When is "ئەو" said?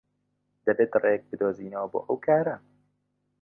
2.05-2.17